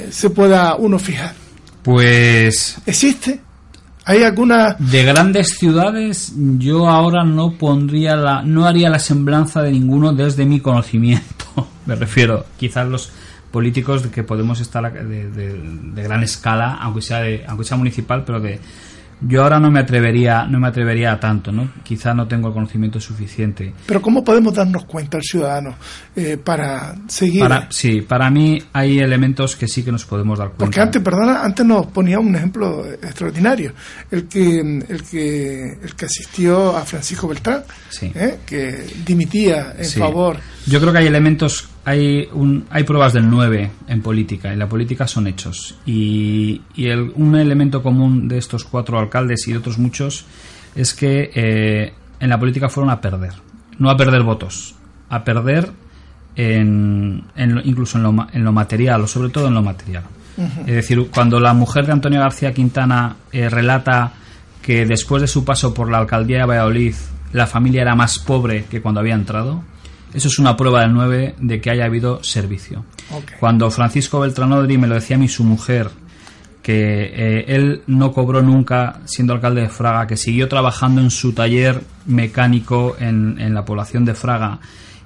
se 0.09 0.29
pueda 0.29 0.75
uno 0.75 0.99
fijar? 0.99 1.33
Pues... 1.81 2.77
¿Existe? 2.85 3.41
¿Hay 4.05 4.23
alguna 4.23 4.75
de 4.79 5.03
grandes 5.03 5.57
ciudades? 5.57 6.33
Yo 6.35 6.89
ahora 6.89 7.23
no 7.23 7.53
pondría 7.53 8.15
la, 8.15 8.41
no 8.41 8.65
haría 8.65 8.89
la 8.89 8.99
semblanza 8.99 9.61
de 9.61 9.71
ninguno 9.71 10.13
desde 10.13 10.45
mi 10.45 10.59
conocimiento. 10.59 11.45
Me 11.85 11.95
refiero, 11.95 12.45
quizás 12.57 12.87
los 12.87 13.11
políticos 13.51 14.03
de 14.03 14.09
que 14.09 14.23
podemos 14.23 14.59
estar 14.59 14.91
de, 14.91 15.29
de 15.29 16.03
gran 16.03 16.23
escala, 16.23 16.77
aunque 16.81 17.01
sea 17.01 17.19
de, 17.19 17.45
aunque 17.47 17.63
sea 17.63 17.77
municipal, 17.77 18.23
pero 18.25 18.39
de 18.39 18.59
yo 19.21 19.43
ahora 19.43 19.59
no 19.59 19.71
me 19.71 19.79
atrevería 19.79 20.45
no 20.45 20.59
me 20.59 20.67
atrevería 20.67 21.11
a 21.13 21.19
tanto 21.19 21.51
no 21.51 21.69
quizá 21.83 22.13
no 22.13 22.27
tengo 22.27 22.47
el 22.47 22.53
conocimiento 22.53 22.99
suficiente. 22.99 23.73
Pero 23.85 24.01
cómo 24.01 24.23
podemos 24.23 24.53
darnos 24.53 24.85
cuenta 24.85 25.17
al 25.17 25.23
ciudadano 25.23 25.75
eh, 26.15 26.37
para 26.37 26.95
seguir 27.07 27.41
para, 27.41 27.67
sí 27.71 28.01
para 28.01 28.29
mí 28.29 28.61
hay 28.73 28.99
elementos 28.99 29.55
que 29.55 29.67
sí 29.67 29.83
que 29.83 29.91
nos 29.91 30.05
podemos 30.05 30.39
dar 30.39 30.49
cuenta. 30.49 30.65
Porque 30.65 30.81
antes 30.81 31.01
perdona 31.01 31.43
antes 31.43 31.65
nos 31.65 31.87
ponía 31.87 32.19
un 32.19 32.35
ejemplo 32.35 32.85
extraordinario. 32.85 33.73
El 34.11 34.27
que 34.27 34.59
el 34.59 35.03
que 35.03 35.77
el 35.81 35.95
que 35.95 36.05
asistió 36.05 36.75
a 36.75 36.81
Francisco 36.81 37.27
Beltrán 37.27 37.63
¿eh? 38.01 38.39
que 38.45 38.85
dimitía 39.05 39.75
en 39.77 39.85
favor 39.85 40.37
yo 40.65 40.79
creo 40.79 40.93
que 40.93 40.99
hay 40.99 41.07
elementos 41.07 41.69
hay, 41.85 42.29
un, 42.33 42.65
hay 42.69 42.83
pruebas 42.83 43.13
del 43.13 43.29
9 43.29 43.71
en 43.87 44.01
política. 44.01 44.53
En 44.53 44.59
la 44.59 44.69
política 44.69 45.07
son 45.07 45.27
hechos. 45.27 45.75
Y, 45.85 46.61
y 46.75 46.87
el, 46.87 47.11
un 47.15 47.35
elemento 47.35 47.83
común 47.83 48.27
de 48.27 48.37
estos 48.37 48.63
cuatro 48.63 48.99
alcaldes 48.99 49.47
y 49.47 49.51
de 49.51 49.57
otros 49.57 49.77
muchos 49.77 50.25
es 50.75 50.93
que 50.93 51.31
eh, 51.33 51.93
en 52.19 52.29
la 52.29 52.39
política 52.39 52.69
fueron 52.69 52.91
a 52.91 53.01
perder. 53.01 53.33
No 53.79 53.89
a 53.89 53.97
perder 53.97 54.23
votos, 54.23 54.75
a 55.09 55.23
perder 55.23 55.71
en, 56.35 57.23
incluso 57.63 57.97
en 57.97 58.03
lo, 58.03 58.27
en 58.31 58.43
lo 58.43 58.51
material, 58.51 59.01
o 59.01 59.07
sobre 59.07 59.29
todo 59.29 59.47
en 59.47 59.53
lo 59.53 59.61
material. 59.61 60.03
Es 60.65 60.75
decir, 60.75 61.09
cuando 61.13 61.39
la 61.39 61.53
mujer 61.53 61.85
de 61.85 61.91
Antonio 61.91 62.19
García 62.19 62.53
Quintana 62.53 63.17
eh, 63.31 63.49
relata 63.49 64.13
que 64.63 64.85
después 64.85 65.21
de 65.21 65.27
su 65.27 65.45
paso 65.45 65.75
por 65.75 65.91
la 65.91 65.99
alcaldía 65.99 66.39
de 66.39 66.45
Valladolid 66.45 66.95
la 67.33 67.45
familia 67.45 67.81
era 67.81 67.95
más 67.95 68.17
pobre 68.17 68.65
que 68.65 68.81
cuando 68.81 68.99
había 68.99 69.13
entrado, 69.13 69.63
eso 70.13 70.27
es 70.27 70.39
una 70.39 70.55
prueba 70.55 70.81
del 70.81 70.93
9 70.93 71.35
de 71.39 71.61
que 71.61 71.71
haya 71.71 71.85
habido 71.85 72.23
servicio. 72.23 72.85
Cuando 73.39 73.69
Francisco 73.71 74.19
Beltranodri 74.19 74.77
me 74.77 74.87
lo 74.87 74.95
decía 74.95 75.15
a 75.15 75.19
mí 75.19 75.27
su 75.27 75.43
mujer, 75.43 75.89
que 76.63 77.11
eh, 77.13 77.45
él 77.47 77.81
no 77.87 78.13
cobró 78.13 78.41
nunca 78.41 79.01
siendo 79.03 79.33
alcalde 79.33 79.61
de 79.61 79.69
Fraga, 79.69 80.07
que 80.07 80.15
siguió 80.15 80.47
trabajando 80.47 81.01
en 81.01 81.11
su 81.11 81.33
taller 81.33 81.81
mecánico 82.05 82.95
en, 82.99 83.53
la 83.53 83.65
población 83.65 84.05
de 84.05 84.15
Fraga 84.15 84.59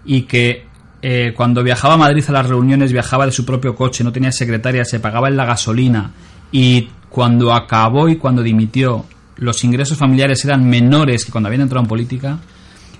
y 0.06 0.22
que 0.22 0.68
eh, 1.02 1.34
cuando 1.36 1.64
viajaba 1.64 1.96
a 1.96 1.98
Madrid 1.98 2.24
a 2.28 2.32
las 2.32 2.48
reuniones 2.48 2.92
viajaba 2.92 3.26
de 3.26 3.32
su 3.32 3.44
propio 3.44 3.76
coche, 3.76 4.04
no 4.04 4.12
tenía 4.12 4.32
secretaria, 4.32 4.86
se 4.86 5.00
pagaba 5.00 5.30
en 5.30 5.36
la 5.36 5.46
gasolina 5.46 6.12
y 6.52 6.90
cuando 7.10 7.54
acabó 7.54 8.08
y 8.08 8.18
cuando 8.18 8.44
dimitió 8.44 9.06
los 9.38 9.64
ingresos 9.64 9.98
familiares 9.98 10.46
eran 10.46 10.68
menores 10.68 11.26
que 11.26 11.32
cuando 11.32 11.48
habían 11.48 11.62
entrado 11.62 11.84
en 11.84 11.90
política, 11.90 12.38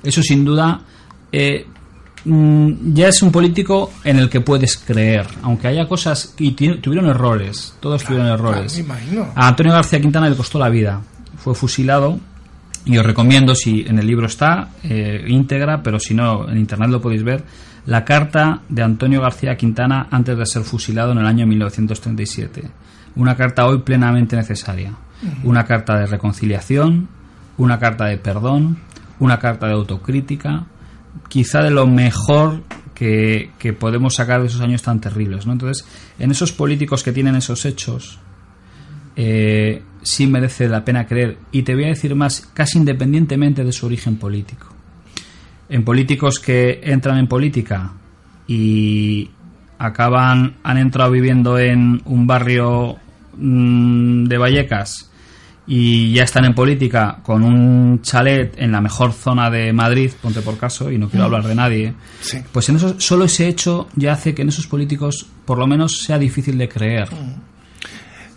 eso 0.04 0.24
sin 0.24 0.44
duda 0.44 0.82
eh, 1.32 1.68
Mm, 2.30 2.94
ya 2.94 3.08
es 3.08 3.22
un 3.22 3.32
político 3.32 3.94
en 4.04 4.20
el 4.20 4.30
que 4.30 4.42
puedes 4.42 4.78
creer, 4.78 5.26
aunque 5.44 5.70
haya 5.70 5.88
cosas 5.88 6.36
y 6.38 6.52
tuvieron 6.52 7.10
errores, 7.10 7.74
todos 7.80 8.04
tuvieron 8.04 8.28
errores. 8.28 8.84
A 9.34 9.48
Antonio 9.48 9.72
García 9.72 10.02
Quintana 10.02 10.30
le 10.30 10.36
costó 10.36 10.60
la 10.60 10.68
vida, 10.68 11.02
fue 11.38 11.56
fusilado 11.56 12.20
y 12.84 12.98
os 12.98 13.06
recomiendo, 13.06 13.56
si 13.56 13.86
en 13.88 14.00
el 14.00 14.08
libro 14.08 14.26
está 14.26 14.72
eh, 14.84 15.24
íntegra, 15.26 15.82
pero 15.82 16.02
si 16.02 16.14
no, 16.14 16.50
en 16.50 16.58
internet 16.58 16.90
lo 16.90 17.00
podéis 17.00 17.24
ver, 17.24 17.46
la 17.86 18.04
carta 18.04 18.60
de 18.68 18.84
Antonio 18.84 19.22
García 19.22 19.56
Quintana 19.56 20.10
antes 20.12 20.38
de 20.38 20.46
ser 20.46 20.64
fusilado 20.64 21.14
en 21.14 21.20
el 21.20 21.26
año 21.26 21.48
1937. 21.48 22.70
Una 23.16 23.38
carta 23.38 23.66
hoy 23.66 23.80
plenamente 23.80 24.36
necesaria. 24.36 24.92
Una 25.46 25.64
carta 25.64 25.98
de 25.98 26.08
reconciliación, 26.08 27.08
una 27.58 27.80
carta 27.80 28.06
de 28.06 28.18
perdón, 28.18 28.80
una 29.20 29.40
carta 29.40 29.68
de 29.68 29.74
autocrítica, 29.74 30.66
quizá 31.30 31.62
de 31.62 31.72
lo 31.72 31.88
mejor 31.88 32.64
que, 32.94 33.76
podemos 33.80 34.16
sacar 34.16 34.42
de 34.42 34.48
esos 34.48 34.62
años 34.62 34.82
tan 34.82 35.00
terribles. 35.00 35.46
¿no? 35.46 35.54
Entonces, 35.54 35.86
en 36.18 36.32
esos 36.32 36.52
políticos 36.52 37.04
que 37.04 37.12
tienen 37.12 37.36
esos 37.36 37.66
hechos, 37.66 38.20
eh, 39.16 39.84
sí 40.02 40.26
merece 40.26 40.68
la 40.68 40.84
pena 40.84 41.06
creer. 41.06 41.38
Y 41.52 41.62
te 41.62 41.76
voy 41.76 41.86
a 41.86 41.90
decir 41.90 42.16
más, 42.16 42.50
casi 42.54 42.80
independientemente 42.80 43.64
de 43.64 43.72
su 43.72 43.86
origen 43.86 44.18
político. 44.18 44.68
En 45.70 45.84
políticos 45.84 46.40
que 46.40 46.80
entran 46.84 47.18
en 47.18 47.28
política 47.28 47.92
y 48.48 49.30
acaban, 49.78 50.56
han 50.64 50.78
entrado 50.78 51.12
viviendo 51.12 51.60
en 51.60 52.02
un 52.06 52.26
barrio 52.26 52.98
mm, 53.38 54.26
de 54.26 54.38
Vallecas 54.38 55.12
y 55.68 56.14
ya 56.14 56.24
están 56.24 56.46
en 56.46 56.56
política 56.56 57.20
con 57.22 57.44
un 57.44 58.02
chalet 58.02 58.54
en 58.58 58.72
la 58.72 58.80
mejor 58.80 59.12
zona 59.12 59.50
de 59.50 59.74
Madrid, 59.74 60.12
ponte 60.22 60.42
por 60.42 60.58
caso, 60.58 60.90
y 60.90 60.98
no 60.98 61.10
quiero 61.10 61.26
hablar 61.26 61.46
de 61.46 61.56
nadie, 61.56 61.94
pues 62.52 62.70
en 62.70 62.78
eso 62.78 63.00
solo 63.00 63.26
ese 63.26 63.48
hecho 63.48 63.90
ya 63.96 64.14
hace 64.14 64.34
que 64.34 64.44
en 64.44 64.50
esos 64.50 64.68
políticos 64.68 65.26
por 65.46 65.58
lo 65.58 65.68
menos 65.68 66.02
sea 66.02 66.18
difícil 66.18 66.58
de 66.58 66.70
creer. 66.70 67.10
Mm 67.12 67.58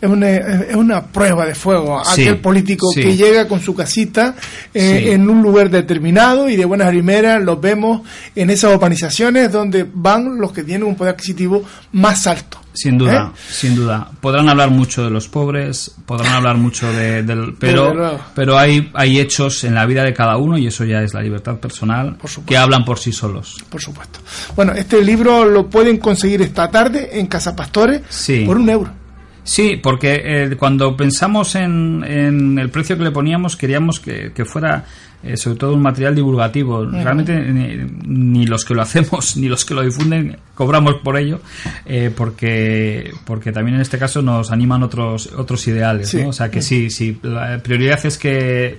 es 0.00 0.08
una, 0.08 0.30
es 0.30 0.74
una 0.74 1.06
prueba 1.06 1.44
de 1.44 1.54
fuego. 1.54 2.00
Aquel 2.00 2.38
político 2.38 2.88
que 2.94 3.16
llega 3.16 3.46
con 3.46 3.60
su 3.60 3.74
casita 3.74 4.34
eh, 4.72 5.12
en 5.12 5.28
un 5.28 5.42
lugar 5.42 5.68
determinado 5.68 6.48
y 6.48 6.56
de 6.56 6.64
buenas 6.64 6.88
primeras 6.88 7.42
los 7.42 7.60
vemos 7.60 8.02
en 8.34 8.50
esas 8.50 8.74
urbanizaciones 8.74 9.52
donde 9.52 9.86
van 9.92 10.38
los 10.38 10.52
que 10.52 10.64
tienen 10.64 10.84
un 10.84 10.96
poder 10.96 11.14
adquisitivo 11.14 11.62
más 11.92 12.26
alto. 12.26 12.60
Sin 12.72 12.98
duda, 12.98 13.32
¿Eh? 13.34 13.38
sin 13.50 13.74
duda. 13.74 14.10
Podrán 14.20 14.48
hablar 14.48 14.70
mucho 14.70 15.04
de 15.04 15.10
los 15.10 15.28
pobres, 15.28 15.94
podrán 16.06 16.34
hablar 16.34 16.56
mucho 16.56 16.90
de, 16.92 17.22
del... 17.22 17.54
Pero, 17.58 18.20
pero 18.34 18.58
hay, 18.58 18.90
hay 18.94 19.18
hechos 19.18 19.64
en 19.64 19.74
la 19.74 19.86
vida 19.86 20.04
de 20.04 20.14
cada 20.14 20.36
uno 20.36 20.56
y 20.56 20.66
eso 20.66 20.84
ya 20.84 21.02
es 21.02 21.12
la 21.12 21.20
libertad 21.20 21.56
personal 21.56 22.16
que 22.46 22.56
hablan 22.56 22.84
por 22.84 22.98
sí 22.98 23.12
solos. 23.12 23.56
Por 23.68 23.80
supuesto. 23.80 24.20
Bueno, 24.54 24.72
este 24.72 25.02
libro 25.04 25.44
lo 25.44 25.68
pueden 25.68 25.98
conseguir 25.98 26.42
esta 26.42 26.70
tarde 26.70 27.18
en 27.18 27.26
Casa 27.26 27.56
Pastores 27.56 28.02
por 28.46 28.56
un 28.56 28.70
euro. 28.70 29.00
Sí, 29.42 29.80
porque 29.82 30.22
eh, 30.24 30.56
cuando 30.56 30.96
pensamos 30.96 31.54
en, 31.54 32.56
el 32.58 32.70
precio 32.70 32.96
que 32.96 33.04
le 33.04 33.10
poníamos 33.10 33.56
queríamos 33.56 33.98
que, 33.98 34.44
fuera 34.44 34.84
eh, 35.22 35.36
sobre 35.36 35.58
todo 35.58 35.74
un 35.74 35.82
material 35.82 36.14
divulgativo. 36.14 36.84
Realmente 36.86 37.38
ni, 37.40 38.46
los 38.46 38.64
que 38.64 38.74
lo 38.74 38.82
hacemos 38.82 39.36
ni 39.36 39.48
los 39.48 39.64
que 39.64 39.74
lo 39.74 39.82
difunden 39.82 40.38
cobramos 40.54 40.96
por 41.02 41.18
ello, 41.18 41.40
eh, 41.86 42.10
porque 42.14 43.12
porque 43.24 43.52
también 43.52 43.76
en 43.76 43.82
este 43.82 43.98
caso 43.98 44.22
nos 44.22 44.50
animan 44.50 44.82
otros 44.82 45.28
otros 45.36 45.66
ideales. 45.68 46.14
O 46.14 46.32
sea 46.32 46.50
que 46.50 46.62
sí, 46.62 46.90
sí, 46.90 47.18
la 47.22 47.58
prioridad 47.62 48.04
es 48.04 48.18
que 48.18 48.78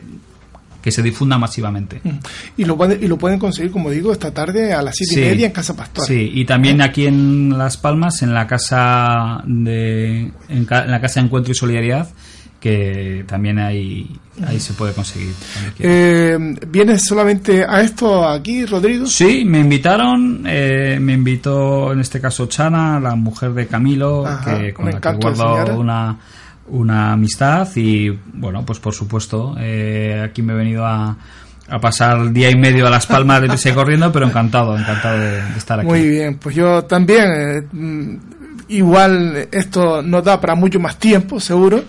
que 0.81 0.91
se 0.91 1.01
difunda 1.03 1.37
masivamente. 1.37 2.01
Y 2.57 2.65
lo, 2.65 2.77
y 2.91 3.07
lo 3.07 3.17
pueden 3.17 3.37
conseguir, 3.37 3.71
como 3.71 3.91
digo, 3.91 4.11
esta 4.11 4.33
tarde 4.33 4.73
a 4.73 4.81
las 4.81 4.95
siete 4.95 5.21
y 5.21 5.29
media 5.29 5.45
en 5.47 5.53
Casa 5.53 5.75
Pastor. 5.75 6.05
Sí, 6.05 6.31
y 6.33 6.45
también 6.45 6.81
aquí 6.81 7.05
en 7.05 7.57
Las 7.57 7.77
Palmas, 7.77 8.21
en 8.23 8.33
la 8.33 8.47
casa 8.47 9.43
de, 9.45 10.31
en, 10.49 10.67
la 10.67 10.99
casa 10.99 11.19
de 11.19 11.27
Encuentro 11.27 11.51
y 11.51 11.55
Solidaridad, 11.55 12.09
que 12.61 13.25
también 13.27 13.57
ahí, 13.57 14.07
ahí 14.45 14.59
se 14.59 14.73
puede 14.73 14.93
conseguir. 14.93 15.33
Eh, 15.79 16.37
¿Vienes 16.67 17.03
solamente 17.03 17.65
a 17.67 17.81
esto 17.81 18.23
aquí, 18.23 18.65
Rodrigo? 18.67 19.07
Sí, 19.07 19.43
me 19.43 19.59
invitaron, 19.59 20.43
eh, 20.45 20.99
me 21.01 21.13
invitó 21.13 21.91
en 21.91 22.01
este 22.01 22.21
caso 22.21 22.45
Chana, 22.45 22.99
la 22.99 23.15
mujer 23.15 23.53
de 23.53 23.65
Camilo, 23.65 24.23
que, 24.45 24.73
con 24.73 24.85
la 24.85 25.01
que 25.01 25.11
guardo 25.13 25.79
una, 25.79 26.19
una 26.67 27.13
amistad 27.13 27.67
y 27.75 28.11
bueno, 28.33 28.63
pues 28.63 28.77
por 28.77 28.93
supuesto, 28.93 29.55
eh, 29.59 30.21
aquí 30.23 30.43
me 30.43 30.53
he 30.53 30.57
venido 30.57 30.85
a, 30.85 31.17
a 31.67 31.79
pasar 31.79 32.31
día 32.31 32.51
y 32.51 32.55
medio 32.55 32.85
a 32.85 32.91
Las 32.91 33.07
Palmas 33.07 33.41
de 33.41 33.73
corriendo, 33.73 34.11
pero 34.11 34.27
encantado, 34.27 34.77
encantado 34.77 35.17
de, 35.17 35.39
estar 35.57 35.79
aquí. 35.79 35.87
Muy 35.87 36.07
bien, 36.07 36.37
pues 36.37 36.55
yo 36.55 36.83
también 36.83 37.25
eh, 37.35 38.19
igual 38.71 39.47
esto 39.51 40.01
no 40.01 40.21
da 40.21 40.39
para 40.39 40.55
mucho 40.55 40.79
más 40.79 40.97
tiempo, 40.97 41.39
seguro, 41.39 41.83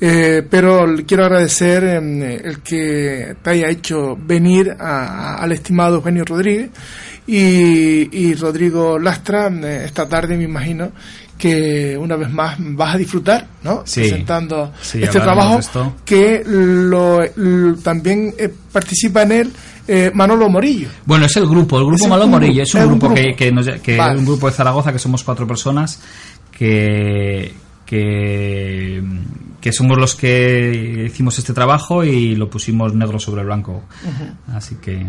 eh, 0.00 0.46
pero 0.48 0.86
quiero 1.06 1.24
agradecer 1.24 1.82
em, 1.84 2.22
el 2.22 2.60
que 2.60 3.36
te 3.42 3.50
haya 3.50 3.68
hecho 3.68 4.16
venir 4.16 4.76
al 4.78 5.50
estimado 5.52 5.96
Eugenio 5.96 6.24
Rodríguez 6.24 6.70
y, 7.26 8.34
Rodrigo 8.34 8.98
Lastra 8.98 9.48
eh, 9.48 9.82
esta 9.86 10.08
tarde, 10.08 10.36
me 10.36 10.44
imagino 10.44 10.92
que 11.38 11.96
una 11.98 12.16
vez 12.16 12.30
más 12.30 12.56
vas 12.58 12.94
a 12.94 12.98
disfrutar, 12.98 13.46
¿no? 13.62 13.82
Presentando 13.82 14.72
este 14.82 15.20
trabajo 15.20 15.60
que 16.04 16.42
lo, 16.46 17.20
también 17.82 18.34
eh, 18.38 18.52
participa 18.72 19.22
en 19.22 19.32
él 19.32 19.52
Manolo 20.14 20.48
Morillo. 20.48 20.88
Bueno, 21.04 21.26
es 21.26 21.36
el 21.36 21.46
grupo, 21.46 21.78
el 21.78 21.86
grupo 21.86 22.08
Manolo 22.08 22.28
Morillo, 22.28 22.62
es 22.62 22.74
un 22.74 22.88
grupo, 22.88 23.14
que, 23.14 23.34
que, 23.36 23.48
es 23.48 24.18
un 24.18 24.24
grupo 24.24 24.46
de 24.48 24.52
Zaragoza 24.52 24.92
que 24.92 24.98
somos 24.98 25.22
cuatro 25.22 25.46
personas 25.46 26.00
que, 26.56 27.52
que, 27.84 29.02
somos 29.72 29.98
los 29.98 30.14
que 30.14 31.06
hicimos 31.06 31.38
este 31.38 31.52
trabajo 31.52 32.04
y 32.04 32.34
lo 32.36 32.48
pusimos 32.48 32.94
negro 32.94 33.18
sobre 33.18 33.44
blanco. 33.44 33.82
Así 34.52 34.76
que, 34.76 35.06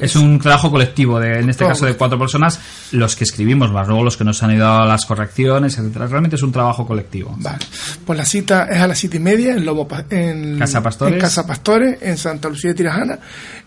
es, 0.00 0.16
un 0.16 0.38
trabajo 0.38 0.70
colectivo, 0.70 1.20
de, 1.20 1.38
en 1.38 1.50
este 1.50 1.64
caso 1.64 1.86
de 1.86 1.94
cuatro 1.94 2.18
personas, 2.18 2.60
los 2.92 3.16
que 3.16 3.24
escribimos, 3.24 3.70
más 3.70 3.86
luego 3.86 4.02
los 4.02 4.16
que 4.16 4.24
nos 4.24 4.42
han 4.42 4.52
ido 4.52 4.66
a 4.66 4.86
las 4.86 5.06
correcciones, 5.06 5.78
etcétera. 5.78 6.06
Realmente 6.06 6.36
es 6.36 6.42
un 6.42 6.52
trabajo 6.52 6.86
colectivo. 6.86 7.34
Vale. 7.38 7.58
Pues 8.04 8.18
la 8.18 8.24
cita 8.24 8.64
es 8.64 8.80
a 8.80 8.86
las 8.86 8.98
siete 8.98 9.16
y 9.18 9.20
media 9.20 9.52
en, 9.54 9.64
Lobo, 9.64 9.86
en 10.10 10.58
Casa 10.58 10.82
Pastores. 10.82 11.14
En 11.14 11.20
Casa 11.20 11.46
Pastores, 11.46 11.98
en 12.02 12.16
Santa 12.16 12.48
Lucía 12.48 12.70
de 12.70 12.74
Tirajana, 12.74 13.18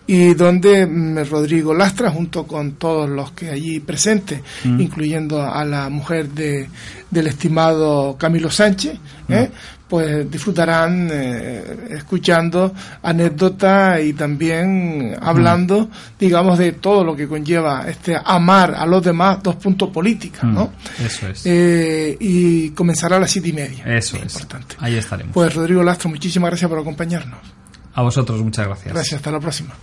y 0.06 0.34
donde 0.34 0.86
mm, 0.86 1.28
Rodrigo 1.30 1.74
Lastra, 1.74 2.10
junto 2.10 2.46
con 2.46 2.72
todos 2.72 3.08
los 3.08 3.32
que 3.32 3.50
allí 3.50 3.80
presentes, 3.80 4.40
mm. 4.64 4.80
incluyendo 4.80 5.42
a 5.42 5.64
la 5.64 5.88
mujer 5.88 6.30
de, 6.30 6.68
del 7.10 7.26
estimado 7.26 8.16
Camilo 8.18 8.50
Sánchez, 8.50 8.98
¿eh? 9.28 9.50
Pues 9.88 10.30
disfrutarán 10.30 11.08
eh, 11.10 11.88
escuchando 11.90 12.72
anécdotas 13.02 14.00
y 14.02 14.12
también 14.12 15.16
hablando, 15.20 15.88
digamos, 16.18 16.58
de 16.58 16.72
todo 16.72 17.04
lo 17.04 17.16
que 17.16 17.26
conlleva 17.26 17.84
este 17.88 18.16
amar 18.22 18.74
a 18.74 18.84
los 18.86 19.02
demás, 19.02 19.42
dos 19.42 19.56
puntos 19.56 19.88
políticos, 19.90 20.44
¿no? 20.44 20.72
Eso 21.04 21.28
es. 21.28 21.42
Eh, 21.46 22.16
y 22.20 22.70
comenzará 22.70 23.16
a 23.16 23.20
las 23.20 23.30
siete 23.30 23.48
y 23.48 23.52
media. 23.52 23.84
Eso 23.84 24.16
es. 24.16 24.34
Importante. 24.34 24.76
Ahí 24.78 24.96
estaremos. 24.96 25.32
Pues 25.32 25.54
Rodrigo 25.54 25.82
Lastro, 25.82 26.10
muchísimas 26.10 26.50
gracias 26.50 26.68
por 26.68 26.78
acompañarnos. 26.78 27.38
A 27.94 28.02
vosotros, 28.02 28.40
muchas 28.40 28.66
gracias. 28.66 28.92
Gracias, 28.92 29.14
hasta 29.16 29.30
la 29.30 29.40
próxima. 29.40 29.74